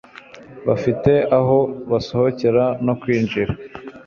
Bafite 0.67 1.11
aho 1.37 1.57
basohokera 1.91 2.65
no 2.85 2.93
kwinjira 3.01 3.53